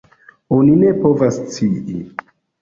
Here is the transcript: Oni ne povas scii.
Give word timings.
Oni 0.55 0.71
ne 0.83 0.89
povas 1.03 1.37
scii. 1.43 2.01